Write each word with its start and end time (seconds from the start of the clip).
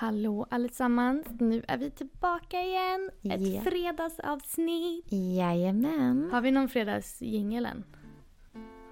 Hallå 0.00 0.46
allesammans! 0.50 1.26
Nu 1.38 1.62
är 1.68 1.78
vi 1.78 1.90
tillbaka 1.90 2.62
igen. 2.62 3.10
Ett 3.22 3.54
Ja. 3.54 3.60
fredagsavsnitt. 3.60 5.12
Jajamän. 5.12 6.28
Har 6.32 6.40
vi 6.40 6.50
någon 6.50 6.68
fredagsjingel 6.68 7.66
än? 7.66 7.84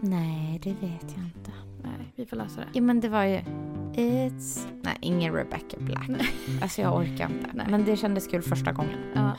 Nej, 0.01 0.61
det 0.63 0.71
vet 0.71 1.17
jag 1.17 1.25
inte. 1.25 1.51
Nej, 1.83 2.13
vi 2.17 2.27
får 2.27 2.37
lösa 2.37 2.61
det. 2.61 2.67
Jo, 2.73 2.85
men 2.85 3.01
det 3.01 3.09
var 3.09 3.25
ju... 3.25 3.37
It's... 3.95 4.67
Nej, 4.83 4.97
ingen 5.01 5.35
Rebecca 5.35 5.77
Black. 5.79 6.11
Alltså 6.63 6.81
jag 6.81 6.97
orkar 6.97 7.31
inte. 7.31 7.51
Nej. 7.55 7.67
Men 7.71 7.85
det 7.85 7.97
kändes 7.97 8.27
kul 8.27 8.43
första 8.43 8.73
gången. 8.73 8.99
Ja. 9.15 9.37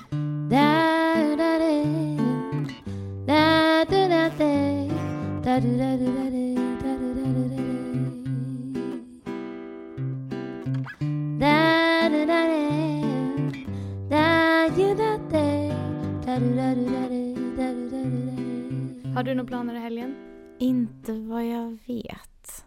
Har 19.15 19.23
du 19.23 19.33
några 19.33 19.47
planer 19.47 19.75
i 19.75 19.79
helgen? 19.79 20.15
Inte 20.59 21.13
vad 21.13 21.45
jag 21.45 21.77
vet. 21.87 22.65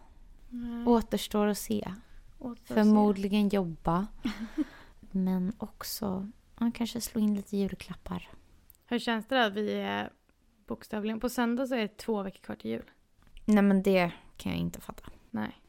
Nej. 0.49 0.85
Återstår 0.85 1.47
att 1.47 1.57
se. 1.57 1.93
Åt 2.39 2.59
oss 2.59 2.67
Förmodligen 2.67 3.49
jobba. 3.49 4.07
Men 5.11 5.53
också 5.57 6.29
ja, 6.59 6.71
kanske 6.73 7.01
slå 7.01 7.21
in 7.21 7.35
lite 7.35 7.57
julklappar. 7.57 8.19
se. 8.19 8.27
Hur 8.85 8.99
känns 8.99 9.25
det 9.27 9.45
att 9.45 9.53
vi 9.53 9.73
är 9.73 10.09
bokstavligen... 10.67 11.19
På 11.19 11.29
söndag 11.29 11.67
så 11.67 11.75
är 11.75 11.79
det 11.79 11.97
två 11.97 12.23
veckor 12.23 12.39
kvar 12.39 12.55
till 12.55 12.71
jul. 12.71 12.91
Nej, 13.45 13.63
men 13.63 13.83
det 13.83 14.11
kan 14.37 14.51
jag 14.51 14.61
inte 14.61 14.81
fatta. 14.81 15.03
Nej. 15.31 15.61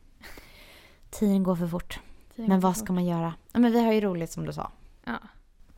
Tiden 1.10 1.42
går 1.42 1.56
för 1.56 1.68
fort. 1.68 2.00
tiden 2.34 2.48
Men 2.48 2.60
vad 2.60 2.74
fort. 2.76 2.84
ska 2.84 2.92
man 2.92 3.04
göra? 3.04 3.34
Ja, 3.52 3.58
men 3.60 3.72
vi 3.72 3.84
har 3.84 3.92
ju 3.92 4.00
roligt 4.00 4.30
som 4.30 4.46
du 4.46 4.52
sa. 4.52 4.70
Ja. 5.04 5.18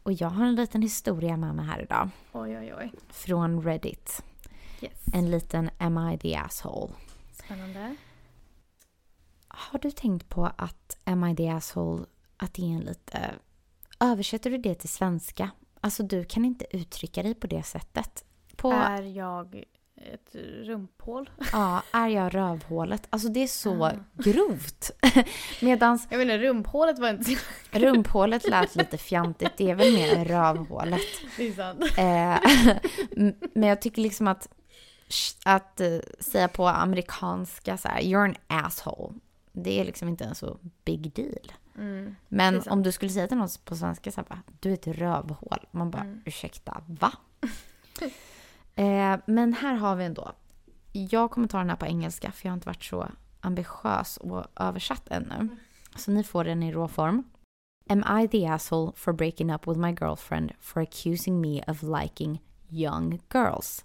Och 0.07 0.13
jag 0.13 0.29
har 0.29 0.45
en 0.47 0.55
liten 0.55 0.83
historia 0.83 1.37
med 1.37 1.55
mig 1.55 1.67
här 1.67 1.83
idag. 1.83 2.09
Oj, 2.33 2.59
oj, 2.59 2.75
oj. 2.75 2.93
Från 3.09 3.63
Reddit. 3.63 4.23
Yes. 4.81 4.93
En 5.13 5.31
liten 5.31 5.71
Am 5.79 6.11
I 6.13 6.19
the 6.19 6.37
asshole? 6.37 6.93
Spännande. 7.33 7.97
Har 9.49 9.79
du 9.79 9.91
tänkt 9.91 10.29
på 10.29 10.51
att 10.57 10.99
Am 11.05 11.25
I 11.25 11.37
the 11.37 11.49
asshole, 11.49 12.05
att 12.37 12.55
det 12.55 12.63
är 12.63 12.75
en 12.75 12.81
lite... 12.81 13.35
Översätter 14.01 14.51
du 14.51 14.59
det 14.59 14.75
till 14.75 14.89
svenska? 14.89 15.51
Alltså 15.81 16.03
du 16.03 16.25
kan 16.25 16.45
inte 16.45 16.77
uttrycka 16.77 17.23
dig 17.23 17.35
på 17.35 17.47
det 17.47 17.63
sättet. 17.63 18.25
På, 18.57 18.73
Är 18.73 19.03
jag 19.03 19.65
ett 19.97 20.35
rumphål? 20.65 21.31
ja, 21.53 21.83
är 21.93 22.09
jag 22.09 22.35
rövhålet? 22.35 23.07
Alltså 23.11 23.29
det 23.29 23.41
är 23.43 23.47
så 23.47 23.85
Ah. 23.85 23.93
grovt. 24.15 24.91
Medans 25.63 26.07
Jag 26.11 26.19
menar 26.19 26.39
rumphålet 26.39 26.99
var 26.99 27.09
inte... 27.11 27.37
rumphålet 27.79 28.49
lät 28.51 28.77
lite 28.77 28.99
fjantigt, 28.99 29.53
det 29.57 29.71
är 29.71 29.75
väl 29.75 29.93
mer 29.93 30.25
rövhålet. 30.25 31.01
Det 31.37 31.49
är 31.49 31.53
sant. 31.53 31.85
Eh, 31.99 33.33
men 33.55 33.69
jag 33.69 33.81
tycker 33.83 34.03
liksom 34.03 34.29
att, 34.29 34.49
att 35.45 35.81
eh, 35.81 35.99
säga 36.21 36.49
på 36.49 36.67
amerikanska 36.69 37.77
så 37.77 37.89
här, 37.89 38.01
you're 38.01 38.25
an 38.25 38.37
asshole. 38.47 39.15
Det 39.53 39.81
är 39.81 39.85
liksom 39.85 40.09
inte 40.09 40.25
en 40.25 40.35
så 40.35 40.59
big 40.85 41.13
deal. 41.15 41.53
Mm. 41.79 42.17
Men 42.29 42.63
om 42.69 42.83
du 42.83 42.93
skulle 42.93 43.11
säga 43.13 43.29
till 43.29 43.37
någon 43.37 43.49
på 43.65 43.77
svenska 43.77 44.13
så 44.13 44.21
här, 44.21 44.27
bara, 44.29 44.43
du 44.61 44.71
är 44.71 44.75
ett 44.75 44.87
rövhål. 44.87 45.67
Man 45.71 45.91
bara, 45.91 46.03
Mm. 46.03 46.23
ursäkta, 46.25 46.83
va? 46.87 47.13
Eh, 48.77 49.19
men 49.27 49.53
här 49.53 49.75
har 49.75 49.97
vi 49.97 50.05
ändå. 50.05 50.33
Jag 50.93 51.31
kommer 51.31 51.49
ta 51.49 51.59
den 51.59 51.71
här 51.71 51.77
på 51.77 51.87
engelska 51.87 52.33
för 52.33 52.47
jag 52.47 52.53
har 52.53 52.57
inte 52.57 52.69
varit 52.69 52.85
så 52.85 53.09
ambitiös 53.41 54.17
och 54.17 54.45
översatt 54.57 55.09
ännu. 55.11 55.49
Så 55.97 56.11
ni 56.11 56.25
får 56.25 56.45
den 56.45 56.63
i 56.63 56.73
råform. 56.73 57.25
Am 57.89 58.23
I 58.23 58.29
the 58.29 58.47
asshole 58.47 58.93
for 58.97 59.13
breaking 59.13 59.51
up 59.51 59.69
with 59.69 59.79
my 59.79 59.93
girlfriend 59.93 60.53
for 60.61 60.83
accusing 60.83 61.41
me 61.41 61.63
of 61.69 61.83
liking 61.83 62.41
young 62.69 63.21
girls? 63.29 63.85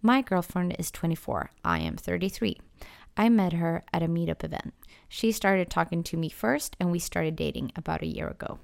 My 0.00 0.22
girlfriend 0.22 0.74
is 0.78 0.90
24. 0.90 1.50
I 1.64 1.78
am 1.78 1.96
33. 1.96 2.60
I 3.16 3.30
met 3.30 3.52
her 3.52 3.84
at 3.92 4.02
a 4.02 4.08
meetup 4.08 4.44
event. 4.44 4.74
She 5.08 5.32
started 5.32 5.70
talking 5.70 6.02
to 6.02 6.16
me 6.16 6.28
first, 6.28 6.76
and 6.78 6.92
we 6.92 6.98
started 6.98 7.36
dating 7.36 7.72
about 7.76 8.02
a 8.02 8.06
year 8.06 8.28
ago. 8.28 8.58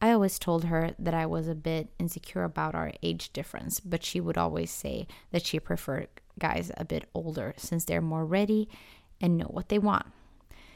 I 0.00 0.12
always 0.12 0.38
told 0.38 0.64
her 0.64 0.90
that 0.98 1.14
I 1.14 1.26
was 1.26 1.48
a 1.48 1.54
bit 1.54 1.88
insecure 1.98 2.44
about 2.44 2.74
our 2.74 2.92
age 3.02 3.32
difference, 3.32 3.80
but 3.80 4.04
she 4.04 4.20
would 4.20 4.36
always 4.36 4.70
say 4.70 5.06
that 5.32 5.46
she 5.46 5.58
preferred 5.58 6.08
guys 6.38 6.70
a 6.76 6.84
bit 6.84 7.08
older 7.14 7.54
since 7.56 7.84
they're 7.84 8.02
more 8.02 8.26
ready 8.26 8.68
and 9.20 9.38
know 9.38 9.46
what 9.46 9.68
they 9.68 9.78
want. 9.78 10.06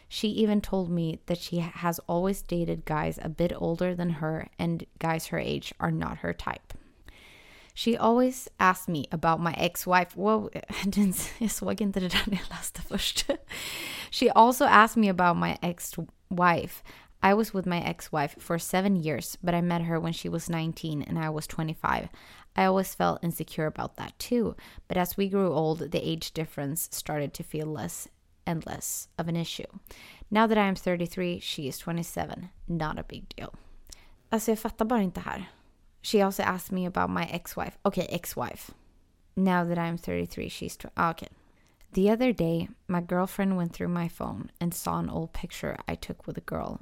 She 0.09 0.29
even 0.29 0.61
told 0.61 0.91
me 0.91 1.21
that 1.27 1.39
she 1.39 1.59
has 1.59 2.01
always 2.09 2.43
dated 2.43 2.85
guys 2.85 3.19
a 3.23 3.29
bit 3.29 3.53
older 3.55 3.95
than 3.95 4.11
her, 4.11 4.49
and 4.59 4.85
guys 4.99 5.27
her 5.27 5.39
age 5.39 5.73
are 5.79 5.93
not 5.93 6.19
her 6.19 6.33
type. 6.33 6.75
She 7.75 7.97
always 7.97 8.49
asked 8.59 8.89
me 8.89 9.07
about 9.13 9.41
my 9.41 9.55
ex-wife. 9.55 10.17
Först. 12.89 13.25
She 14.11 14.29
also 14.31 14.65
asked 14.65 14.97
me 14.97 15.09
about 15.09 15.37
my 15.37 15.57
ex-wife. 15.63 16.83
I 17.23 17.35
was 17.35 17.53
with 17.53 17.67
my 17.67 17.81
ex-wife 17.81 18.37
for 18.39 18.59
seven 18.59 18.97
years, 18.97 19.37
but 19.43 19.55
I 19.55 19.61
met 19.61 19.83
her 19.83 20.01
when 20.01 20.13
she 20.13 20.29
was 20.29 20.49
19 20.49 21.03
and 21.03 21.19
I 21.19 21.29
was 21.29 21.47
25. 21.47 22.09
I 22.57 22.65
always 22.65 22.95
felt 22.95 23.23
insecure 23.23 23.67
about 23.67 23.97
that 23.97 24.19
too, 24.19 24.57
but 24.89 24.97
as 24.97 25.17
we 25.17 25.29
grew 25.29 25.53
old, 25.53 25.91
the 25.91 26.09
age 26.09 26.33
difference 26.33 26.89
started 26.91 27.35
to 27.35 27.43
feel 27.43 27.67
less 27.67 28.09
and 28.47 28.65
less 28.67 29.09
of 29.19 29.29
an 29.29 29.37
issue. 29.37 29.67
Now 30.31 30.47
that 30.47 30.59
I 30.59 30.67
am 30.67 30.75
33, 30.75 31.41
she 31.41 31.69
is 31.69 31.79
27. 31.79 32.49
Not 32.69 32.99
a 32.99 33.05
big 33.05 33.29
deal. 33.37 33.55
Alltså 34.31 34.51
jag 34.51 34.59
fattar 34.59 34.85
bara 34.85 35.03
inte 35.03 35.21
här. 35.21 35.51
She 36.03 36.23
also 36.23 36.43
asked 36.43 36.73
me 36.73 36.87
about 36.87 37.11
my 37.11 37.25
ex-wife. 37.25 37.79
Okay, 37.85 38.07
ex-wife. 38.09 38.73
Now 39.37 39.65
that 39.65 39.79
I'm 39.79 39.99
33, 39.99 40.49
she's 40.49 40.77
tw- 40.77 40.93
ah, 40.97 41.11
okay. 41.11 41.29
The 41.93 42.11
other 42.11 42.33
day, 42.33 42.69
my 42.87 43.01
girlfriend 43.01 43.57
went 43.57 43.73
through 43.75 43.89
my 43.89 44.09
phone 44.09 44.51
and 44.61 44.73
saw 44.73 44.99
an 44.99 45.11
old 45.11 45.33
picture 45.33 45.77
I 45.89 45.97
took 45.97 46.27
with 46.27 46.39
a 46.39 46.41
girl 46.43 46.81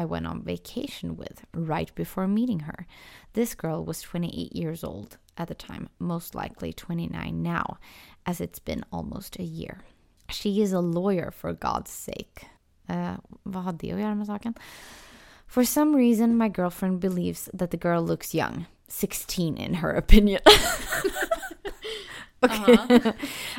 I 0.00 0.06
went 0.06 0.26
on 0.26 0.42
vacation 0.42 1.14
with 1.14 1.44
right 1.52 1.94
before 1.94 2.26
meeting 2.26 2.60
her. 2.60 2.86
This 3.34 3.54
girl 3.54 3.84
was 3.84 4.00
28 4.00 4.56
years 4.56 4.82
old 4.82 5.18
at 5.36 5.48
the 5.48 5.54
time, 5.54 5.90
most 5.98 6.34
likely 6.34 6.72
29 6.72 7.42
now, 7.42 7.76
as 8.24 8.40
it's 8.40 8.58
been 8.58 8.82
almost 8.90 9.38
a 9.38 9.42
year. 9.42 9.82
She 10.30 10.62
is 10.62 10.72
a 10.72 10.80
lawyer 10.80 11.30
for 11.30 11.52
God's 11.52 11.90
sake. 11.90 12.46
Uh, 12.88 13.16
vad 13.42 13.64
har 13.64 13.72
det 13.72 13.92
att 13.92 14.00
göra 14.00 14.14
med 14.14 14.26
saken? 14.26 14.54
For 15.46 15.64
some 15.64 15.94
reason, 15.94 16.38
my 16.38 16.48
girlfriend 16.48 17.00
believes 17.00 17.50
that 17.58 17.70
the 17.70 17.76
girl 17.76 18.00
looks 18.00 18.34
young. 18.34 18.64
16 18.88 19.58
in 19.58 19.74
her 19.74 19.90
opinion. 19.90 20.40
okay. 22.42 22.74
Uh-huh. 22.74 23.12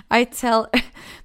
I 0.10 0.24
tell 0.24 0.72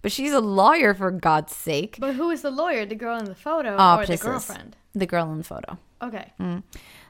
but 0.03 0.12
she's 0.12 0.33
a 0.33 0.41
lawyer 0.41 0.94
for 0.94 1.10
God's 1.10 1.54
sake. 1.54 1.97
But 1.98 2.15
who 2.15 2.31
is 2.31 2.43
the 2.43 2.50
lawyer? 2.50 2.87
The 2.87 2.94
girl 2.94 3.19
in 3.19 3.25
the 3.25 3.34
photo 3.34 3.77
Ja, 3.77 3.94
or 3.94 3.98
precis. 3.98 4.21
the 4.21 4.27
girlfriend? 4.27 4.77
The 4.97 5.07
girl 5.07 5.31
in 5.31 5.39
the 5.39 5.45
photo. 5.45 5.79
Okej. 6.01 6.31
Mm. 6.41 6.62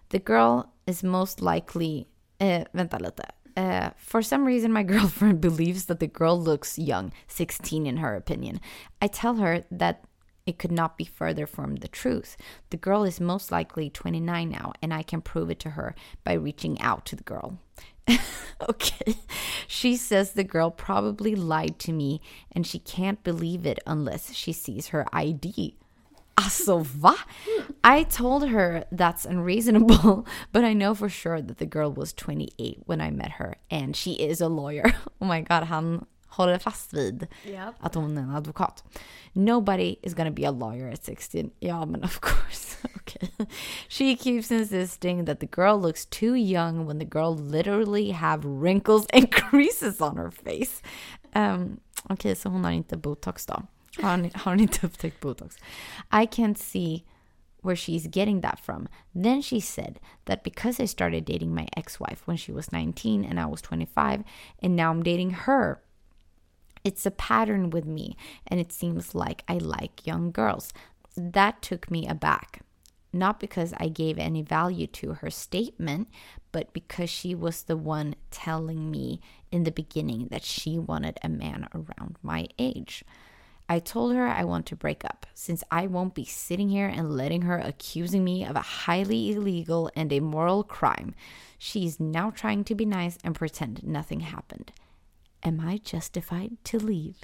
The 0.09 0.19
girl 0.19 0.73
is 0.87 1.05
most 1.05 1.41
likely... 1.41 2.09
Eh, 2.41 2.65
vänta 2.75 3.01
lite. 3.01 3.31
Eh, 3.57 3.91
for 3.97 4.23
some 4.23 4.45
reason 4.45 4.73
my 4.73 4.83
girlfriend 4.95 5.41
believes 5.41 5.85
that 5.87 6.01
the 6.01 6.09
girl 6.09 6.39
looks 6.39 6.79
young, 6.79 7.13
16 7.29 7.87
in 7.87 7.99
her 7.99 8.17
opinion. 8.17 8.61
I 9.01 9.07
tell 9.07 9.37
her 9.37 9.65
that 9.71 10.05
it 10.47 10.59
could 10.59 10.73
not 10.73 10.99
be 10.99 11.05
further 11.05 11.47
from 11.47 11.77
the 11.77 11.89
truth. 11.89 12.37
The 12.71 12.77
girl 12.77 13.05
is 13.05 13.21
most 13.21 13.53
likely 13.53 13.89
29 13.89 14.49
now, 14.49 14.73
and 14.83 14.93
I 14.93 15.03
can 15.03 15.21
prove 15.21 15.49
it 15.51 15.61
to 15.61 15.71
her 15.71 15.95
by 16.25 16.33
reaching 16.33 16.81
out 16.81 17.07
to 17.07 17.17
the 17.17 17.25
girl. 17.25 17.59
okay. 18.69 19.15
She 19.69 19.97
says 19.97 20.33
the 20.33 20.45
girl 20.45 20.71
probably 20.71 21.35
lied 21.35 21.79
to 21.81 21.93
me, 21.93 22.21
and 22.53 22.67
she 22.67 22.81
can't 22.81 23.23
believe 23.23 23.65
it 23.65 23.79
unless 23.87 24.35
she 24.35 24.53
sees 24.53 24.89
her 24.89 25.07
ID. 25.13 25.77
Alltså 26.39 26.79
va? 26.79 27.15
I 27.85 28.05
told 28.05 28.49
her 28.49 28.85
that's 28.93 29.25
unreasonable, 29.27 30.27
but 30.53 30.65
I 30.65 30.75
know 30.75 30.95
for 30.95 31.09
sure 31.09 31.41
that 31.43 31.59
the 31.59 31.67
girl 31.67 31.91
was 31.93 32.13
28 32.13 32.83
when 32.87 33.01
I 33.01 33.11
met 33.11 33.31
her 33.39 33.55
and 33.71 33.97
she 33.97 34.13
is 34.13 34.41
a 34.41 34.49
lawyer. 34.49 34.85
Oh 35.21 35.27
my 35.27 35.41
god, 35.41 35.63
han 35.65 36.05
håller 36.29 36.59
fast 36.59 36.93
vid 36.95 37.27
Japp. 37.45 37.75
att 37.81 37.95
hon 37.95 38.19
är 38.19 38.23
en 38.23 38.31
advokat. 38.31 38.85
Nobody 39.33 39.97
is 40.03 40.15
gonna 40.15 40.31
be 40.31 40.45
a 40.45 40.51
lawyer 40.51 40.89
at 40.93 41.05
16. 41.05 41.51
Ja, 41.61 41.85
men 41.87 42.05
of 42.05 42.21
course. 42.21 42.77
Okay. 42.97 43.29
She 43.89 44.17
keeps 44.17 44.51
insisting 44.51 45.25
that 45.25 45.41
the 45.41 45.47
girl 45.47 45.81
looks 45.81 46.05
too 46.07 46.35
young 46.35 46.87
when 46.87 46.99
the 46.99 47.05
girl 47.07 47.35
literally 47.35 48.11
have 48.11 48.45
wrinkles 48.45 49.07
and 49.13 49.31
creases 49.33 50.01
on 50.01 50.17
her 50.17 50.31
face. 50.31 50.83
Um, 51.35 51.81
Okej, 52.09 52.35
så 52.37 52.49
hon 52.49 52.65
har 52.65 52.71
inte 52.73 52.97
botox 52.97 53.47
då. 53.47 53.63
Har 54.03 54.17
ni, 54.17 54.31
har 54.35 54.55
ni 54.55 54.63
inte 54.63 54.87
upptäckt 54.87 55.21
botox? 55.21 55.57
I 56.13 56.27
can't 56.27 56.59
see 56.59 57.05
where 57.63 57.77
she's 57.77 58.07
getting 58.07 58.41
that 58.41 58.61
from. 58.61 58.89
Then 59.23 59.43
she 59.43 59.61
said 59.61 59.99
that 60.25 60.43
because 60.43 60.83
I 60.83 60.87
started 60.87 61.25
dating 61.25 61.55
my 61.55 61.67
ex-wife 61.77 62.23
when 62.27 62.37
she 62.37 62.53
was 62.53 62.73
19 62.73 63.25
and 63.25 63.41
I 63.41 63.47
was 63.47 63.63
25 63.63 64.23
and 64.63 64.77
now 64.77 64.91
I'm 64.91 65.03
dating 65.03 65.31
her 65.31 65.81
it's 66.85 67.05
a 67.05 67.11
pattern 67.11 67.71
with 67.71 67.85
me, 67.85 68.17
and 68.47 68.61
it 68.61 68.71
seems 68.71 69.13
like 69.13 69.43
I 69.49 69.59
like 69.59 70.07
young 70.07 70.31
girls. 70.31 70.73
That 71.17 71.61
took 71.61 71.91
me 71.91 72.07
aback. 72.07 72.63
not 73.13 73.41
because 73.41 73.73
I 73.79 73.89
gave 73.89 74.19
any 74.19 74.43
value 74.43 74.87
to 74.89 75.15
her 75.15 75.31
statement, 75.31 76.09
but 76.53 76.73
because 76.73 77.11
she 77.11 77.35
was 77.35 77.63
the 77.63 77.77
one 77.77 78.15
telling 78.31 78.91
me 78.91 79.21
in 79.51 79.65
the 79.65 79.71
beginning 79.71 80.29
that 80.31 80.45
she 80.45 80.79
wanted 80.79 81.19
a 81.23 81.29
man 81.29 81.69
around 81.75 82.17
my 82.23 82.47
age. 82.59 83.05
I 83.69 83.81
told 83.81 84.15
her 84.15 84.27
I 84.27 84.45
want 84.45 84.67
to 84.67 84.77
break 84.77 85.05
up 85.05 85.27
since 85.35 85.65
I 85.71 85.87
won't 85.87 86.15
be 86.15 86.25
sitting 86.25 86.69
here 86.69 86.87
and 86.87 87.17
letting 87.17 87.43
her 87.43 87.59
accusing 87.59 88.23
me 88.23 88.45
of 88.45 88.55
a 88.55 88.61
highly 88.61 89.33
illegal 89.33 89.91
and 89.97 90.13
immoral 90.13 90.63
crime. 90.63 91.15
She's 91.59 91.99
now 91.99 92.31
trying 92.31 92.65
to 92.65 92.75
be 92.75 92.85
nice 92.85 93.19
and 93.25 93.35
pretend 93.35 93.83
nothing 93.83 94.21
happened. 94.21 94.73
Am 95.43 95.61
I 95.61 95.79
justified 95.79 96.57
to 96.65 96.79
leave? 96.79 97.23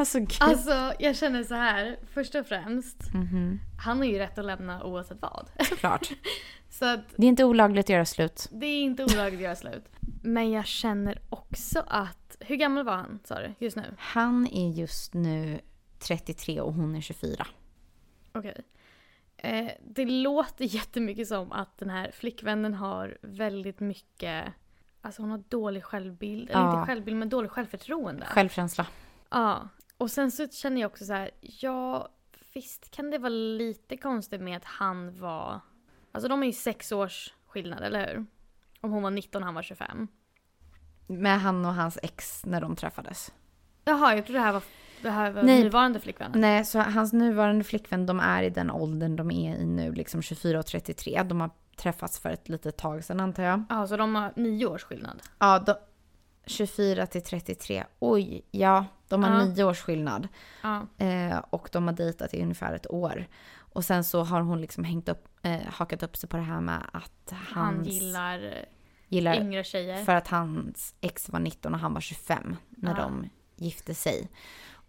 Alltså 0.00 0.18
gud. 0.18 0.36
Alltså 0.40 0.92
jag 0.98 1.16
känner 1.16 1.42
så 1.44 1.54
här, 1.54 1.96
först 2.12 2.34
och 2.34 2.46
främst. 2.46 3.14
Mhm. 3.14 3.60
Han 3.84 3.98
har 3.98 4.04
ju 4.04 4.18
rätt 4.18 4.38
att 4.38 4.44
lämna 4.44 4.84
oavsett 4.84 5.22
vad. 5.22 5.48
Såklart. 5.68 6.10
Så 6.70 6.84
att 6.84 7.00
Det 7.16 7.26
är 7.26 7.28
inte 7.28 7.44
olagligt 7.44 7.86
att 7.86 7.90
göra 7.90 8.04
slut. 8.04 8.48
det 8.52 8.66
är 8.66 8.82
inte 8.82 9.04
olagligt 9.04 9.38
att 9.38 9.42
göra 9.44 9.56
slut. 9.56 9.84
Men 10.22 10.50
jag 10.50 10.66
känner 10.66 11.18
också 11.28 11.84
att, 11.86 12.36
hur 12.40 12.56
gammal 12.56 12.84
var 12.84 12.96
han 12.96 13.20
sa 13.24 13.38
du 13.40 13.54
just 13.58 13.76
nu? 13.76 13.94
Han 13.98 14.46
är 14.46 14.70
just 14.70 15.14
nu 15.14 15.60
33 15.98 16.60
och 16.60 16.74
hon 16.74 16.96
är 16.96 17.00
24. 17.00 17.46
Okej. 18.32 18.56
Eh, 19.36 19.68
det 19.86 20.04
låter 20.04 20.64
jättemycket 20.64 21.28
som 21.28 21.52
att 21.52 21.78
den 21.78 21.90
här 21.90 22.10
flickvännen 22.14 22.74
har 22.74 23.18
väldigt 23.22 23.80
mycket, 23.80 24.44
alltså 25.00 25.22
hon 25.22 25.30
har 25.30 25.42
dålig 25.48 25.84
självbild, 25.84 26.50
eller 26.50 26.60
Ja. 26.60 26.74
inte 26.80 26.86
självbild 26.92 27.16
men 27.16 27.28
dålig 27.28 27.50
självförtroende. 27.50 28.26
Självkänsla. 28.26 28.86
Ja. 29.30 29.68
Och 30.00 30.10
sen 30.10 30.30
så 30.30 30.48
känner 30.48 30.80
jag 30.80 30.90
också 30.90 31.04
så 31.04 31.12
här, 31.12 31.30
ja 31.40 32.08
visst 32.54 32.90
kan 32.90 33.10
det 33.10 33.18
vara 33.18 33.28
lite 33.28 33.96
konstigt 33.96 34.40
med 34.40 34.56
att 34.56 34.64
han 34.64 35.18
var, 35.18 35.60
alltså 36.12 36.28
de 36.28 36.42
är 36.42 36.46
ju 36.46 36.52
sex 36.52 36.92
års 36.92 37.34
skillnad, 37.46 37.82
eller 37.82 38.06
hur? 38.06 38.26
Om 38.80 38.92
hon 38.92 39.02
var 39.02 39.10
19 39.10 39.42
och 39.42 39.46
han 39.46 39.54
var 39.54 39.62
25. 39.62 40.08
Med 41.06 41.40
han 41.40 41.64
och 41.64 41.74
hans 41.74 41.98
ex 42.02 42.46
när 42.46 42.60
de 42.60 42.76
träffades. 42.76 43.32
Jaha, 43.84 44.14
jag 44.14 44.26
tror 44.26 44.34
det 44.34 44.42
här 44.42 44.52
var, 44.52 44.62
det 45.02 45.10
här 45.10 45.30
var 45.30 45.42
Nej. 45.42 45.64
nuvarande 45.64 46.00
flickvännen. 46.00 46.40
Nej, 46.40 46.64
så 46.64 46.78
hans 46.78 47.12
nuvarande 47.12 47.64
flickvän, 47.64 48.06
de 48.06 48.20
är 48.20 48.42
i 48.42 48.50
den 48.50 48.70
åldern 48.70 49.16
de 49.16 49.30
är 49.30 49.56
i 49.56 49.66
nu, 49.66 49.92
liksom 49.92 50.22
24 50.22 50.58
och 50.58 50.66
33. 50.66 51.22
De 51.22 51.40
har 51.40 51.50
träffats 51.76 52.18
för 52.18 52.30
ett 52.30 52.48
litet 52.48 52.76
tag 52.76 53.04
sedan 53.04 53.20
antar 53.20 53.42
jag. 53.42 53.64
Ja, 53.68 53.86
så 53.86 53.96
de 53.96 54.14
har 54.14 54.32
nio 54.36 54.66
års 54.66 54.82
skillnad. 54.82 55.22
Ja, 55.38 55.58
de, 55.58 55.74
24 56.50 57.06
till 57.06 57.22
33. 57.22 57.84
Oj, 57.98 58.42
ja, 58.50 58.84
de 59.08 59.22
har 59.24 59.30
Ja. 59.30 59.44
nio 59.44 59.64
års 59.64 59.80
skillnad. 59.80 60.28
Ja. 60.62 60.86
Eh, 60.98 61.38
och 61.50 61.68
de 61.72 61.86
har 61.86 61.94
dejtat 61.94 62.34
i 62.34 62.42
ungefär 62.42 62.72
ett 62.74 62.90
år. 62.90 63.26
Och 63.72 63.84
sen 63.84 64.04
så 64.04 64.22
har 64.24 64.40
hon 64.40 64.60
liksom 64.60 64.84
hängt 64.84 65.08
upp, 65.08 65.28
eh, 65.42 65.60
hakat 65.66 66.02
upp 66.02 66.16
sig 66.16 66.28
på 66.28 66.36
det 66.36 66.42
här 66.42 66.60
med 66.60 66.82
att 66.92 67.32
Han 67.32 67.84
gillar 67.84 68.64
gillar 69.08 69.40
yngre 69.40 69.64
tjejer. 69.64 70.04
För 70.04 70.14
att 70.14 70.28
hans 70.28 70.94
ex 71.00 71.28
var 71.28 71.40
19 71.40 71.74
och 71.74 71.80
han 71.80 71.94
var 71.94 72.00
25 72.00 72.56
när 72.70 72.90
Ja. 72.90 72.96
de 73.02 73.28
gifte 73.56 73.94
sig. 73.94 74.28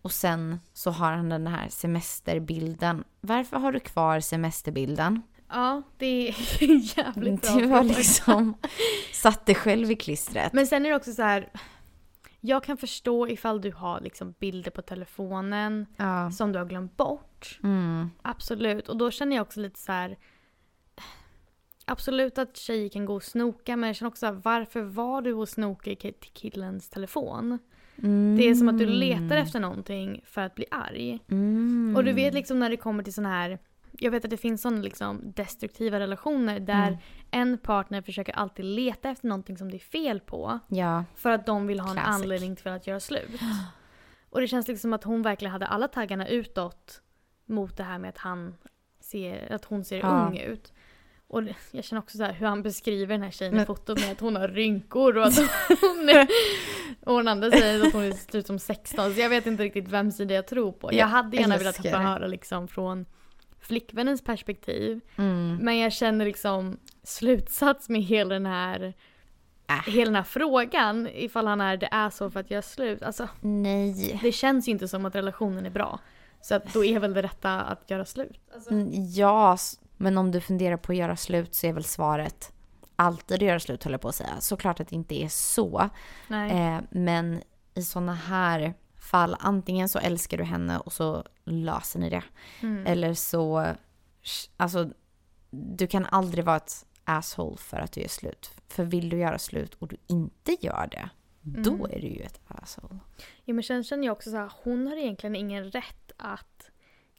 Och 0.01 0.11
sen 0.11 0.59
så 0.73 0.91
har 0.91 1.11
han 1.13 1.29
den 1.29 1.47
här 1.47 1.69
semesterbilden. 1.69 3.03
Varför 3.21 3.57
har 3.57 3.71
du 3.71 3.79
kvar 3.79 4.19
semesterbilden? 4.19 5.21
Ja, 5.51 5.81
det 5.97 6.27
är 6.29 6.35
jävligt 6.97 7.41
bra 7.41 7.55
Du 7.55 7.65
har 7.67 7.83
liksom 7.83 8.53
satt 9.13 9.45
dig 9.45 9.55
själv 9.55 9.91
i 9.91 9.95
klistret. 9.95 10.53
Men 10.53 10.67
sen 10.67 10.85
är 10.85 10.89
det 10.89 10.95
också 10.95 11.13
så 11.13 11.21
här. 11.21 11.49
Jag 12.43 12.63
kan 12.63 12.77
förstå 12.77 13.27
ifall 13.27 13.61
du 13.61 13.71
har 13.71 14.01
liksom 14.01 14.33
bilder 14.39 14.71
på 14.71 14.81
telefonen 14.81 15.85
Ja. 15.97 16.31
som 16.31 16.51
du 16.51 16.59
har 16.59 16.65
glömt 16.65 16.97
bort. 16.97 17.59
Mm. 17.63 18.09
Absolut. 18.21 18.89
Och 18.89 18.97
då 18.97 19.11
känner 19.11 19.35
jag 19.35 19.43
också 19.43 19.59
lite 19.59 19.79
så 19.79 19.91
här. 19.91 20.17
Absolut 21.85 22.37
att 22.37 22.57
tjejer 22.57 22.89
kan 22.89 23.05
gå 23.05 23.15
och 23.15 23.23
snoka 23.23 23.77
men 23.77 23.87
jag 23.87 23.95
känner 23.95 24.09
också 24.09 24.25
här, 24.25 24.33
varför 24.43 24.81
var 24.81 25.21
du 25.21 25.33
och 25.33 25.49
snokade 25.49 25.91
i 25.91 25.95
ki- 25.95 26.31
killens 26.33 26.89
telefon? 26.89 27.59
Mm. 28.03 28.35
Det 28.37 28.49
är 28.49 28.55
som 28.55 28.69
att 28.69 28.77
du 28.77 28.85
letar 28.85 29.37
efter 29.37 29.59
någonting 29.59 30.21
för 30.25 30.41
att 30.41 30.55
bli 30.55 30.65
arg. 30.71 31.19
Mm. 31.31 31.93
Och 31.97 32.03
du 32.03 32.13
vet 32.13 32.33
liksom 32.33 32.59
när 32.59 32.69
det 32.69 32.77
kommer 32.77 33.03
till 33.03 33.13
sån 33.13 33.25
här 33.25 33.59
jag 34.03 34.11
vet 34.11 34.23
att 34.25 34.29
det 34.31 34.37
finns 34.37 34.61
sådana 34.61 34.81
liksom 34.81 35.21
destruktiva 35.35 35.99
relationer 35.99 36.59
där 36.59 36.87
Mm. 36.87 36.99
en 37.31 37.57
partner 37.57 38.01
försöker 38.01 38.33
alltid 38.33 38.65
leta 38.65 39.09
efter 39.09 39.27
någonting 39.27 39.57
som 39.57 39.71
det 39.71 39.77
är 39.77 39.79
fel 39.79 40.19
på. 40.19 40.59
Ja. 40.67 41.03
För 41.15 41.29
att 41.31 41.45
de 41.45 41.67
vill 41.67 41.79
ha 41.79 41.89
en 41.89 41.95
Classic. 41.95 42.13
anledning 42.23 42.55
till 42.55 42.67
att 42.67 42.87
göra 42.87 42.99
slut. 42.99 43.39
Och 44.29 44.41
det 44.41 44.47
känns 44.47 44.67
liksom 44.67 44.81
som 44.89 44.93
att 44.93 45.03
hon 45.03 45.21
verkligen 45.21 45.51
hade 45.51 45.67
alla 45.67 45.87
taggarna 45.87 46.27
utåt 46.27 47.01
mot 47.45 47.77
det 47.77 47.83
här 47.83 47.97
med 47.99 48.09
att, 48.09 48.17
han 48.17 48.55
ser, 48.99 49.53
att 49.53 49.65
hon 49.65 49.83
ser 49.85 49.97
Ja. 49.99 50.27
ung 50.27 50.37
ut. 50.37 50.73
Och 51.27 51.43
jag 51.71 51.83
känner 51.83 52.01
också 52.01 52.17
så 52.17 52.23
här 52.23 52.33
hur 52.33 52.45
han 52.47 52.63
beskriver 52.63 53.13
den 53.15 53.21
här 53.23 53.31
tjejen 53.31 53.53
i 53.53 53.57
Men- 53.57 53.65
fotot 53.65 53.99
med 54.01 54.11
att 54.11 54.19
hon 54.19 54.35
har 54.35 54.47
rynkor 54.47 55.17
och 55.17 55.25
att 55.25 55.37
hon 55.81 56.09
är, 56.09 56.27
Och 57.05 57.17
den 57.17 57.27
andra 57.27 57.51
säger 57.51 57.87
att 57.87 57.93
hon 57.93 58.13
ser 58.13 58.39
ut 58.39 58.47
som 58.47 58.59
16. 58.59 59.13
Så 59.13 59.19
jag 59.21 59.29
vet 59.29 59.45
inte 59.47 59.63
riktigt 59.63 59.87
vem 59.87 60.11
sida 60.11 60.33
jag 60.33 60.47
tror 60.47 60.71
på. 60.71 60.87
Jag 60.87 60.93
Jag 60.99 61.07
hade 61.07 61.37
gärna 61.37 61.57
velat 61.57 61.75
älskar 61.79 61.91
få 61.91 61.97
höra 61.97 62.27
liksom 62.27 62.67
från 62.67 63.05
flickvännens 63.61 64.23
perspektiv. 64.23 64.99
Mm. 65.17 65.55
Men 65.61 65.77
jag 65.77 65.93
känner 65.93 66.25
liksom 66.25 66.77
slutsats 67.03 67.89
med 67.89 68.01
hela 68.01 68.33
den 68.33 68.45
här 68.45 68.93
Äh. 69.69 69.93
hela 69.93 70.05
den 70.05 70.15
här 70.15 70.23
frågan 70.23 71.07
ifall 71.13 71.47
han 71.47 71.61
är 71.61 71.77
det 71.77 71.89
är 71.91 72.09
så 72.09 72.29
för 72.31 72.39
att 72.39 72.51
göra 72.51 72.61
slut. 72.61 73.03
Alltså 73.03 73.27
Nej. 73.41 74.19
det 74.23 74.31
känns 74.31 74.67
ju 74.67 74.71
inte 74.71 74.87
som 74.87 75.05
att 75.05 75.15
relationen 75.15 75.65
är 75.65 75.69
bra. 75.69 75.99
Så 76.41 76.55
att 76.55 76.73
då 76.73 76.85
är 76.85 76.99
väl 76.99 77.13
det 77.13 77.21
rätta 77.21 77.61
att 77.61 77.89
göra 77.89 78.05
slut. 78.05 78.39
Alltså, 78.53 78.69
Mm, 78.71 78.89
Ja, 78.93 79.57
men 79.97 80.17
om 80.17 80.31
du 80.31 80.41
funderar 80.41 80.77
på 80.77 80.91
att 80.91 80.97
göra 80.97 81.15
slut 81.15 81.55
så 81.55 81.67
är 81.67 81.73
väl 81.73 81.83
svaret 81.83 82.51
alltid 82.95 83.35
att 83.35 83.41
göra 83.41 83.59
slut 83.59 83.83
höll 83.83 83.91
jag 83.91 84.01
på 84.01 84.07
att 84.07 84.15
säga. 84.15 84.35
Såklart 84.39 84.79
att 84.79 84.87
det 84.87 84.95
inte 84.95 85.23
är 85.23 85.27
så. 85.27 85.89
Eh, 86.29 86.77
men 86.91 87.41
i 87.73 87.81
sådana 87.81 88.13
här 88.13 88.73
fall, 89.01 89.35
antingen 89.39 89.89
så 89.89 89.99
älskar 89.99 90.37
du 90.37 90.43
henne 90.43 90.79
och 90.79 90.93
så 90.93 91.23
löser 91.43 91.99
ni 91.99 92.09
det. 92.09 92.23
Mm. 92.61 92.85
Eller 92.87 93.13
så, 93.13 93.73
alltså 94.57 94.89
du 95.49 95.87
kan 95.87 96.05
aldrig 96.05 96.45
vara 96.45 96.57
ett 96.57 96.85
asshole 97.03 97.57
för 97.57 97.77
att 97.77 97.91
du 97.91 98.01
gör 98.01 98.07
slut. 98.07 98.51
För 98.67 98.83
vill 98.83 99.09
du 99.09 99.17
göra 99.17 99.39
slut 99.39 99.73
och 99.73 99.87
du 99.87 99.97
inte 100.07 100.57
gör 100.61 100.87
det, 100.91 101.09
då 101.41 101.69
Mm. 101.73 101.85
är 101.91 101.99
du 102.01 102.07
ju 102.07 102.21
ett 102.21 102.39
asshole. 102.47 102.99
Ja, 103.45 103.53
men 103.53 103.63
sen 103.63 103.83
känner 103.83 104.05
jag 104.05 104.11
också 104.11 104.29
så 104.29 104.37
här, 104.37 104.51
hon 104.63 104.87
har 104.87 104.95
egentligen 104.97 105.35
ingen 105.35 105.71
rätt 105.71 106.11
att 106.17 106.71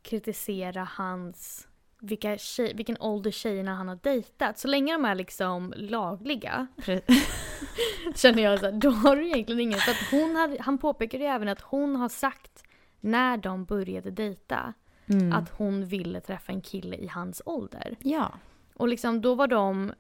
kritisera 0.02 0.88
hans 0.90 1.69
vilka 2.02 2.38
tjej, 2.38 2.75
vilken 2.75 2.96
ålder 3.00 3.31
tjejerna 3.31 3.75
han 3.75 3.88
har 3.88 3.99
dejtat. 4.02 4.59
Så 4.59 4.68
länge 4.68 4.92
de 4.92 5.04
är 5.04 5.14
liksom 5.14 5.75
lagliga 5.76 6.66
känner 8.14 8.42
jag 8.42 8.59
så 8.61 8.64
här, 8.66 8.73
då 8.73 8.90
har 8.90 9.16
du 9.16 9.26
egentligen 9.26 9.61
ingen. 9.61 9.78
För 9.78 9.90
att 9.90 10.11
hon 10.11 10.37
hade, 10.37 10.56
han 10.62 10.78
påpekade 10.78 11.25
ju 11.25 11.30
även 11.30 11.49
att 11.49 11.61
hon 11.61 11.97
har 11.97 12.09
sagt 12.09 12.64
när 13.00 13.37
de 13.37 13.64
började 13.64 14.11
dejta 14.11 14.75
Mm. 15.06 15.32
att 15.32 15.50
hon 15.50 15.85
ville 15.85 16.21
träffa 16.21 16.52
en 16.52 16.61
kille 16.61 16.97
i 16.97 17.06
hans 17.06 17.42
ålder. 17.47 17.97
ja. 18.00 18.32
Och 18.76 18.88
liksom 18.88 19.21
då 19.21 19.35
var 19.35 19.47
de, 19.47 19.92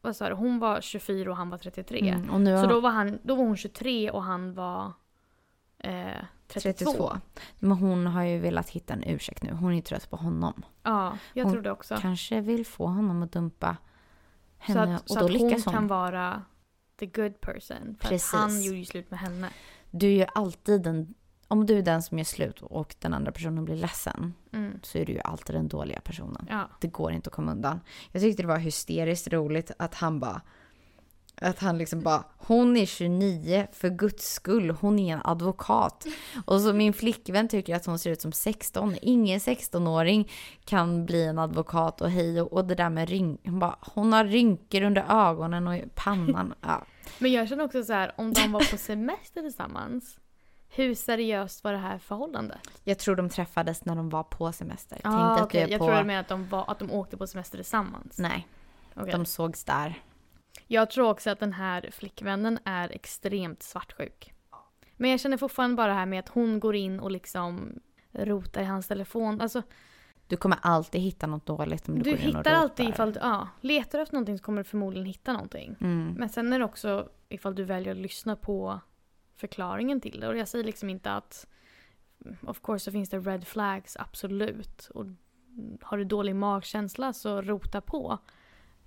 vad 0.00 0.16
sa 0.16 0.28
du, 0.28 0.34
hon 0.34 0.58
var 0.58 0.80
24 0.80 1.30
och 1.30 1.36
han 1.36 1.50
var 1.50 1.58
33. 1.58 1.98
Mm. 2.08 2.30
Och 2.30 2.40
nu 2.40 2.52
har 2.54 2.62
Så 2.62 2.68
då 2.70 2.80
var, 2.80 2.90
han, 2.90 3.18
då 3.22 3.34
var 3.34 3.44
hon 3.44 3.56
23 3.56 4.10
och 4.10 4.22
han 4.22 4.54
var 4.54 4.92
eh, 5.78 6.22
32. 6.48 6.84
32. 6.90 7.16
Men 7.58 7.72
hon 7.78 8.06
har 8.06 8.22
ju 8.22 8.38
velat 8.38 8.68
hitta 8.68 8.92
en 8.94 9.04
ursäkt 9.06 9.42
nu. 9.42 9.52
Hon 9.52 9.72
är 9.74 9.80
trött 9.82 10.10
på 10.10 10.16
honom. 10.16 10.62
Ja, 10.82 11.18
jag 11.34 11.44
Hon 11.44 11.52
tror 11.52 11.62
det 11.62 11.70
också. 11.70 11.96
Kanske 12.00 12.40
vill 12.40 12.66
få 12.66 12.86
honom 12.86 13.22
att 13.22 13.32
dumpa 13.32 13.76
Så 14.66 14.72
henne. 14.72 14.94
att, 14.96 15.02
och 15.02 15.08
så 15.08 15.14
då 15.14 15.24
att 15.26 15.32
hon 15.32 15.48
lyckas 15.48 15.64
hon. 15.64 15.74
kan 15.74 15.86
vara 15.86 16.42
the 16.98 17.06
good 17.06 17.40
person. 17.40 17.96
För 18.00 18.08
Precis. 18.08 18.34
att 18.34 18.40
han 18.40 18.62
gjorde 18.62 18.78
ju 18.78 18.84
slut 18.84 19.10
med 19.10 19.20
henne. 19.20 19.48
Du 19.90 20.06
är 20.06 20.10
ju 20.12 20.26
alltid 20.34 20.82
den... 20.82 21.14
Om 21.50 21.66
du 21.66 21.78
är 21.78 21.82
den 21.82 22.02
som 22.02 22.18
gör 22.18 22.24
slut 22.24 22.62
och 22.62 22.94
den 22.98 23.14
andra 23.14 23.32
personen 23.32 23.64
blir 23.64 23.76
ledsen 23.76 24.34
Mm. 24.52 24.80
så 24.82 24.98
är 24.98 25.06
du 25.06 25.12
ju 25.12 25.20
alltid 25.20 25.56
den 25.56 25.68
dåliga 25.68 26.00
personen. 26.00 26.46
Ja. 26.50 26.68
Det 26.80 26.88
går 26.88 27.12
inte 27.12 27.28
att 27.28 27.34
komma 27.34 27.52
undan. 27.52 27.80
Jag 28.12 28.22
tyckte 28.22 28.42
det 28.42 28.46
var 28.46 28.58
hysteriskt 28.58 29.28
roligt 29.28 29.70
att 29.78 29.94
han 29.94 30.20
bara... 30.20 30.40
Att 31.40 31.58
han 31.58 31.78
liksom 31.78 32.00
bara, 32.02 32.24
hon 32.36 32.76
är 32.76 32.86
29, 32.86 33.66
för 33.72 33.88
guds 33.88 34.32
skull, 34.32 34.70
hon 34.70 34.98
är 34.98 35.14
en 35.14 35.20
advokat. 35.24 36.06
Och 36.44 36.60
så 36.60 36.72
min 36.72 36.92
flickvän 36.92 37.48
tycker 37.48 37.76
att 37.76 37.86
hon 37.86 37.98
ser 37.98 38.10
ut 38.10 38.20
som 38.20 38.32
16. 38.32 38.96
Ingen 39.02 39.38
16-åring 39.38 40.30
kan 40.64 41.06
bli 41.06 41.24
en 41.26 41.38
advokat 41.38 42.00
och 42.00 42.10
hej 42.10 42.40
och, 42.42 42.52
och 42.52 42.64
det 42.64 42.74
där 42.74 42.90
med 42.90 43.08
rynk, 43.08 43.40
hon 43.44 43.58
bara, 43.58 43.76
hon 43.80 44.12
har 44.12 44.24
rynkor 44.24 44.82
under 44.82 45.04
ögonen 45.28 45.68
och 45.68 45.80
pannan. 45.94 46.54
Ja. 46.60 46.84
Men 47.18 47.32
jag 47.32 47.48
känner 47.48 47.64
också 47.64 47.84
så 47.84 47.92
här, 47.92 48.12
om 48.16 48.32
de 48.32 48.52
var 48.52 48.70
på 48.70 48.76
semester 48.76 49.42
tillsammans. 49.42 50.18
Hur 50.70 50.94
seriöst 50.94 51.64
var 51.64 51.72
det 51.72 51.78
här 51.78 51.98
förhållandet? 51.98 52.58
Jag 52.84 52.98
tror 52.98 53.16
de 53.16 53.28
träffades 53.28 53.84
när 53.84 53.96
de 53.96 54.08
var 54.10 54.22
på 54.22 54.52
semester. 54.52 54.98
Ah, 55.04 55.10
Tänkte 55.10 55.42
att 55.42 55.42
okej. 55.42 55.60
du 55.60 55.66
är 55.66 55.70
Jag 55.70 55.78
på... 55.78 55.86
tror 55.86 55.96
du 55.96 56.04
menar 56.04 56.20
att 56.20 56.28
de, 56.28 56.48
var, 56.48 56.64
att 56.70 56.78
de 56.78 56.90
åkte 56.90 57.16
på 57.16 57.26
semester 57.26 57.58
tillsammans. 57.58 58.18
Nej, 58.18 58.48
Okej. 58.96 59.12
de 59.12 59.24
sågs 59.26 59.64
där. 59.64 60.02
Jag 60.66 60.90
tror 60.90 61.10
också 61.10 61.30
att 61.30 61.40
den 61.40 61.52
här 61.52 61.90
flickvännen 61.92 62.58
är 62.64 62.90
extremt 62.92 63.62
svartsjuk. 63.62 64.32
Men 64.96 65.10
jag 65.10 65.20
känner 65.20 65.36
fortfarande 65.36 65.76
bara 65.76 65.86
det 65.86 65.94
här 65.94 66.06
med 66.06 66.18
att 66.18 66.28
hon 66.28 66.60
går 66.60 66.76
in 66.76 67.00
och 67.00 67.10
liksom 67.10 67.80
rotar 68.12 68.62
i 68.62 68.64
hans 68.64 68.88
telefon. 68.88 69.40
Alltså, 69.40 69.62
Du 70.26 70.36
kommer 70.36 70.58
alltid 70.62 71.00
hitta 71.00 71.26
något 71.26 71.46
dåligt 71.46 71.88
om 71.88 71.94
du, 71.94 72.02
Du 72.02 72.10
går 72.10 72.18
in 72.20 72.22
och 72.22 72.28
hittar 72.28 72.40
rotar. 72.40 72.52
alltid 72.52 72.88
ifall 72.88 73.12
du, 73.12 73.20
ja, 73.20 73.48
letar 73.60 73.98
du 73.98 74.02
efter 74.02 74.14
någonting 74.14 74.38
så 74.38 74.44
kommer 74.44 74.58
du 74.62 74.64
förmodligen 74.64 75.06
hitta 75.06 75.32
någonting. 75.32 75.76
Mm. 75.80 76.14
Men 76.18 76.28
sen 76.28 76.52
är 76.52 76.58
det 76.58 76.64
också 76.64 77.08
ifall 77.28 77.54
du 77.54 77.64
väljer 77.64 77.92
att 77.92 77.98
lyssna 77.98 78.36
på 78.36 78.80
förklaringen 79.36 80.00
till 80.00 80.20
det. 80.20 80.28
Och 80.28 80.36
jag 80.36 80.48
säger 80.48 80.64
liksom 80.64 80.90
inte 80.90 81.12
att 81.12 81.46
of 82.46 82.60
course 82.62 82.84
så 82.84 82.92
finns 82.92 83.08
det 83.10 83.18
red 83.18 83.46
flags, 83.46 83.96
absolut. 83.96 84.88
Och 84.94 85.06
har 85.82 85.98
du 85.98 86.04
dålig 86.04 86.36
magkänsla 86.36 87.12
så 87.12 87.42
rota 87.42 87.80
på. 87.80 88.18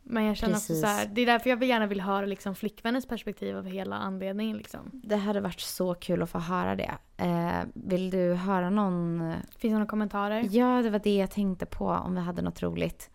Men 0.03 0.23
jag 0.23 0.37
känner 0.37 0.55
också 0.55 0.67
Precis. 0.67 0.81
så 0.81 0.87
här, 0.87 1.05
det 1.05 1.21
är 1.21 1.25
därför 1.25 1.49
jag 1.49 1.63
gärna 1.63 1.87
vill 1.87 2.01
höra 2.01 2.25
liksom 2.25 2.55
flickvännens 2.55 3.05
perspektiv 3.05 3.57
av 3.57 3.65
hela 3.65 3.95
anledningen 3.95 4.57
liksom. 4.57 4.91
Det 4.93 5.15
hade 5.15 5.41
varit 5.41 5.59
så 5.59 5.93
kul 5.93 6.21
att 6.21 6.29
få 6.29 6.39
höra 6.39 6.75
det. 6.75 6.91
Eh, 7.17 7.61
vill 7.73 8.09
du 8.09 8.33
höra 8.33 8.69
någon? 8.69 9.33
Finns 9.57 9.61
det 9.61 9.69
några 9.69 9.85
kommentarer? 9.85 10.47
Ja, 10.51 10.81
det 10.81 10.89
var 10.89 10.99
det 10.99 11.17
jag 11.17 11.31
tänkte 11.31 11.65
på 11.65 11.87
om 11.87 12.15
vi 12.15 12.21
hade 12.21 12.41
något 12.41 12.63
roligt. 12.63 13.09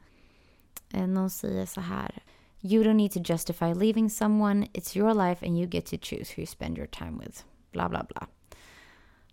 Eh, 0.92 1.06
någon 1.06 1.30
säger 1.30 1.66
så 1.66 1.80
här. 1.80 2.22
You 2.60 2.84
don't 2.84 2.94
need 2.94 3.12
to 3.12 3.20
justify 3.32 3.74
leaving 3.74 4.10
someone. 4.10 4.66
It's 4.66 4.98
your 4.98 5.28
life 5.28 5.46
and 5.46 5.58
you 5.58 5.68
get 5.68 5.86
to 5.86 5.96
choose 6.02 6.32
who 6.36 6.40
you 6.40 6.46
spend 6.46 6.78
your 6.78 6.88
time 6.88 7.24
with. 7.24 7.44
Bla 7.72 7.88
bla 7.88 8.04
bla. 8.08 8.26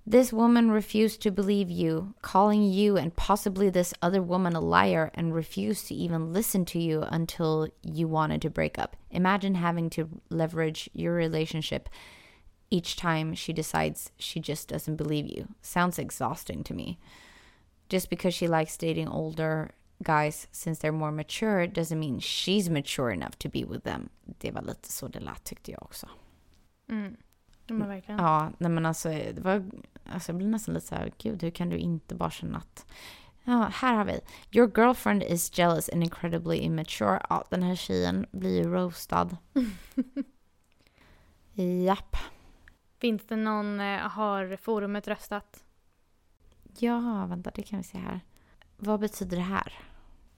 This 0.05 0.33
woman 0.33 0.69
refused 0.69 1.21
to 1.21 1.31
believe 1.31 1.71
you, 1.71 2.13
calling 2.21 2.61
you 2.61 2.97
and 2.97 3.15
possibly 3.15 3.69
this 3.69 3.93
other 4.01 4.21
woman 4.21 4.53
a 4.53 4.59
liar, 4.59 5.11
and 5.13 5.33
refused 5.33 5.87
to 5.87 5.95
even 5.95 6.33
listen 6.33 6.65
to 6.65 6.79
you 6.79 7.03
until 7.03 7.69
you 7.81 8.09
wanted 8.09 8.41
to 8.41 8.49
break 8.49 8.77
up. 8.77 8.97
Imagine 9.11 9.55
having 9.55 9.89
to 9.91 10.09
leverage 10.29 10.89
your 10.93 11.13
relationship 11.13 11.87
each 12.69 12.97
time 12.97 13.33
she 13.33 13.53
decides 13.53 14.11
she 14.17 14.41
just 14.41 14.67
doesn't 14.67 14.97
believe 14.97 15.27
you. 15.27 15.47
Sounds 15.61 15.97
exhausting 15.97 16.63
to 16.65 16.73
me. 16.73 16.99
Just 17.87 18.09
because 18.09 18.33
she 18.33 18.47
likes 18.47 18.75
dating 18.75 19.07
older 19.07 19.71
guys 20.01 20.47
since 20.51 20.79
they're 20.79 20.91
more 20.91 21.11
mature 21.11 21.65
doesn't 21.67 21.99
mean 21.99 22.19
she's 22.19 22.69
mature 22.69 23.11
enough 23.11 23.37
to 23.39 23.47
be 23.47 23.63
with 23.63 23.83
them. 23.83 24.09
Det 24.39 24.51
var 24.51 24.61
lite 24.61 24.91
så 24.91 25.07
det 25.07 25.19
lät 25.19 25.43
tyckte 25.43 25.71
jag 25.71 25.83
också. 25.83 26.07
Mm. 26.89 27.15
Ja, 27.67 27.73
men 27.73 27.87
verkligen. 27.87 28.19
Ja, 28.19 28.51
nej 28.57 28.71
men 28.71 28.85
alltså, 28.85 29.09
det 29.09 29.39
var, 29.39 29.65
alltså 30.05 30.31
jag 30.31 30.37
blir 30.37 30.47
nästan 30.47 30.73
lite 30.73 30.87
så 30.87 30.95
här, 30.95 31.11
gud 31.17 31.43
hur 31.43 31.51
kan 31.51 31.69
du 31.69 31.77
inte 31.77 32.15
bara 32.15 32.31
känna 32.31 32.57
att 32.57 32.85
Ja, 33.45 33.71
här 33.73 33.93
har 33.93 34.05
vi. 34.05 34.19
Your 34.51 34.71
girlfriend 34.77 35.23
is 35.23 35.57
jealous 35.57 35.89
and 35.89 36.03
incredibly 36.03 36.57
immature. 36.57 37.25
Ja, 37.29 37.43
den 37.49 37.63
här 37.63 37.75
tjejen 37.75 38.25
blir 38.31 38.63
ju 38.63 38.73
roastad. 38.73 39.37
Japp. 41.85 42.15
Finns 42.99 43.25
det 43.27 43.35
någon, 43.35 43.79
eh, 43.79 43.99
har 43.99 44.55
forumet 44.55 45.07
röstat? 45.07 45.63
Ja, 46.77 47.25
vänta, 47.25 47.51
det 47.55 47.61
kan 47.63 47.77
vi 47.77 47.83
se 47.83 47.97
här. 47.97 48.19
Vad 48.77 48.99
betyder 48.99 49.37
det 49.37 49.43
här? 49.43 49.73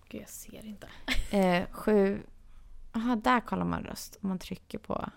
Gud, 0.09 0.21
jag 0.21 0.29
ser 0.29 0.65
inte. 0.65 0.87
Eh, 1.31 1.67
sju... 1.71 2.23
Jaha, 2.93 3.15
där 3.15 3.39
kollar 3.39 3.65
man 3.65 3.83
röst. 3.83 4.17
Om 4.21 4.29
man 4.29 4.39
trycker 4.39 4.77
på... 4.77 5.09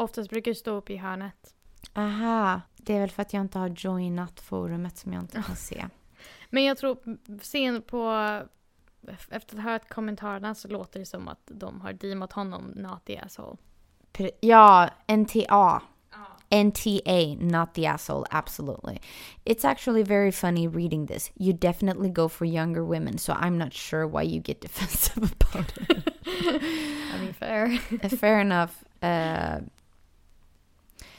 Oftast 0.00 0.30
brukar 0.30 0.50
det 0.50 0.54
stå 0.54 0.70
upp 0.70 0.90
i 0.90 0.96
hörnet. 0.96 1.54
Aha, 1.94 2.60
det 2.76 2.94
är 2.94 3.00
väl 3.00 3.10
för 3.10 3.22
att 3.22 3.32
jag 3.32 3.40
inte 3.40 3.58
har 3.58 3.68
joinat 3.68 4.40
forumet 4.40 4.98
som 4.98 5.12
jag 5.12 5.22
inte 5.22 5.42
kan 5.42 5.56
se. 5.56 5.86
Men 6.50 6.64
jag 6.64 6.78
tror, 6.78 6.98
sen 7.42 7.82
på, 7.82 8.10
efter 9.30 9.56
att 9.56 9.64
ha 9.64 9.70
hört 9.72 9.88
kommentarerna 9.88 10.54
så 10.54 10.68
låter 10.68 11.00
det 11.00 11.06
som 11.06 11.28
att 11.28 11.40
de 11.44 11.80
har 11.80 11.92
deemat 11.92 12.32
honom 12.32 12.72
not 12.76 13.04
the 13.04 13.18
asshole. 13.18 13.56
Ja, 14.40 14.90
NTA. 15.06 15.82
NTA, 16.52 17.36
not 17.40 17.74
the 17.74 17.86
asshole, 17.86 18.26
absolutely. 18.30 19.00
It's 19.44 19.64
actually 19.64 20.02
very 20.02 20.32
funny 20.32 20.66
reading 20.66 21.06
this. 21.06 21.30
You 21.36 21.52
definitely 21.52 22.10
go 22.10 22.28
for 22.28 22.44
younger 22.44 22.84
women, 22.84 23.18
so 23.18 23.32
I'm 23.32 23.56
not 23.56 23.72
sure 23.72 24.06
why 24.06 24.22
you 24.22 24.40
get 24.40 24.60
defensive 24.66 25.22
about 25.22 25.72
it. 25.76 26.12
I 26.26 27.18
mean 27.20 27.32
fair. 27.32 27.78
Fair 28.18 28.40
enough. 28.40 28.82
Uh, 29.02 29.60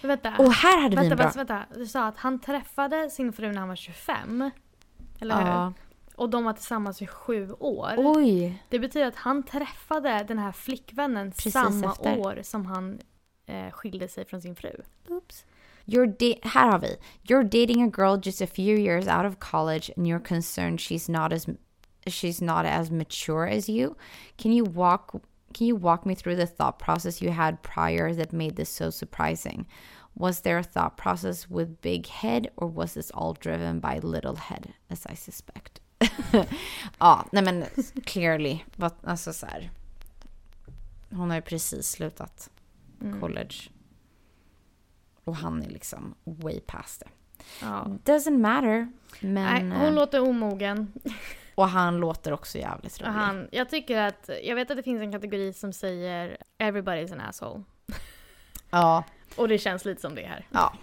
vänta, 0.08 0.34
och 0.38 0.54
här 0.54 0.82
hade 0.82 0.90
vi 0.90 1.10
vänta, 1.10 1.12
en 1.12 1.18
bra... 1.18 1.26
vänta, 1.26 1.54
vänta. 1.54 1.80
Du 1.80 1.86
sa 1.86 2.06
att 2.06 2.18
han 2.18 2.40
träffade 2.40 3.10
sin 3.10 3.34
fru 3.34 3.52
när 3.52 3.60
han 3.60 3.70
var 3.70 3.76
25. 3.76 4.52
Eller 5.20 5.36
hur? 5.36 5.48
Ja. 5.48 5.74
Och 6.16 6.30
de 6.30 6.44
var 6.44 6.54
tillsammans 6.54 7.02
i 7.02 7.08
sju 7.08 7.52
år. 7.52 7.94
Oj. 7.98 8.64
Det 8.70 8.80
betyder 8.80 9.08
att 9.08 9.16
han 9.16 9.44
träffade 9.44 10.26
den 10.28 10.40
här 10.40 10.52
flickvännen 10.52 11.32
Precis 11.32 11.54
samma 11.54 11.92
efter. 11.92 12.20
år 12.20 12.40
som 12.44 12.66
han 12.66 13.00
eh, 13.46 13.72
skilde 13.72 14.08
sig 14.08 14.26
från 14.26 14.42
sin 14.42 14.56
fru. 14.56 14.82
Oops. 15.08 15.46
You're 15.86 16.48
här 16.48 16.72
har 16.72 16.80
vi. 16.80 16.98
You're 17.24 17.44
dating 17.44 17.84
a 17.84 17.92
girl 17.98 18.20
just 18.24 18.42
a 18.42 18.48
few 18.48 18.80
years 18.80 19.08
out 19.08 19.26
of 19.26 19.40
college 19.40 19.92
and 19.98 20.08
you're 20.08 20.28
concerned 20.28 20.80
she's 20.80 21.12
not 21.12 21.34
as 21.34 21.48
she's 22.06 22.46
not 22.46 22.66
as 22.66 22.92
mature 22.92 23.58
as 23.58 23.70
you. 23.70 23.96
Can 24.36 24.52
you 24.54 24.66
walk 24.66 25.16
can 25.54 25.68
you 25.68 25.76
walk 25.76 26.06
me 26.06 26.16
through 26.16 26.36
the 26.36 26.48
thought 26.48 26.80
process 26.80 27.22
you 27.22 27.32
had 27.32 27.62
prior 27.62 28.14
that 28.16 28.34
made 28.34 28.56
this 28.56 28.70
so 28.70 28.90
surprising? 28.92 29.68
Was 30.14 30.42
there 30.42 30.58
a 30.58 30.64
thought 30.64 30.98
process 30.98 31.50
with 31.50 31.82
big 31.82 32.08
head 32.08 32.48
or 32.58 32.68
was 32.68 32.94
this 32.94 33.12
all 33.12 33.34
driven 33.34 33.80
by 33.80 34.00
little 34.00 34.36
head 34.36 34.74
as 34.90 35.06
I 35.12 35.16
suspect? 35.16 35.80
ja, 37.00 37.26
nej 37.32 37.44
men 37.44 37.66
clearly. 38.06 38.64
But, 38.78 38.94
Alltså 39.04 39.34
så 39.34 39.46
här. 39.46 39.72
Hon 41.12 41.30
har 41.30 41.36
ju 41.38 41.42
precis 41.42 41.90
slutat 41.92 42.50
Mm. 43.02 43.22
college. 43.22 43.56
Och 45.24 45.36
han 45.36 45.64
är 45.64 45.70
liksom 45.70 46.16
way 46.24 46.60
past 46.60 47.00
det. 47.00 47.08
Ja. 47.62 47.88
Doesn't 48.06 48.38
matter. 48.38 48.92
Men, 49.20 49.70
Nej, 49.70 49.80
hon 49.80 49.88
eh, 49.88 49.94
låter 49.94 50.22
omogen. 50.30 50.92
och 51.56 51.68
han 51.70 51.98
låter 51.98 52.34
också 52.34 52.58
jävligt 52.58 53.02
rolig. 53.02 53.12
Han, 53.12 53.48
jag 53.52 53.70
tycker 53.70 53.98
att, 54.02 54.30
jag 54.44 54.56
vet 54.56 54.72
att 54.72 54.78
det 54.78 54.84
finns 54.84 55.02
en 55.02 55.12
kategori 55.12 55.54
som 55.54 55.74
säger 55.74 56.38
everybody's 56.58 57.14
an 57.14 57.22
asshole. 57.22 57.64
Ja, 58.74 59.04
Och 59.36 59.48
det 59.48 59.58
känns 59.58 59.86
lite 59.86 60.02
som 60.02 60.16
det 60.16 60.26
här. 60.26 60.48
ja. 60.52 60.74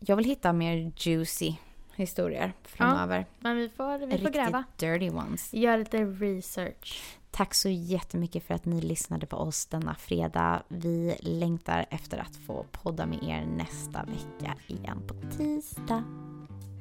Jag 0.00 0.16
vill 0.16 0.24
hitta 0.24 0.52
mer 0.52 0.92
juicy 0.96 1.54
historier 1.94 2.52
framöver. 2.62 3.26
Men 3.38 3.56
vi 3.56 3.68
får, 3.68 3.98
vi 3.98 4.06
får 4.06 4.12
Riktigt 4.12 4.34
gräva. 4.34 4.64
dirty 4.76 5.10
ones. 5.10 5.54
Gör 5.54 5.78
lite 5.78 6.04
research. 6.04 7.02
Tack 7.30 7.54
så 7.54 7.68
jättemycket 7.68 8.46
för 8.46 8.54
att 8.54 8.64
ni 8.64 8.80
lyssnade 8.80 9.26
på 9.26 9.36
oss 9.36 9.66
denna 9.66 9.94
fredag. 9.94 10.62
Vi 10.68 11.16
längtar 11.20 11.86
efter 11.90 12.18
att 12.18 12.36
få 12.36 12.66
podda 12.72 13.06
med 13.06 13.22
er 13.22 13.46
nästa 13.46 14.04
vecka 14.04 14.54
igen 14.66 15.02
på 15.08 15.14
tisdag. 15.36 16.04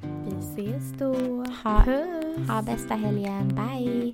Vi 0.01 0.31
ses 0.39 0.93
då. 0.99 1.13
Ha- 1.63 1.83
Puss! 1.85 2.49
Ha 2.49 2.61
bästa 2.61 2.95
helgen. 2.95 3.47
Bye! 3.47 4.13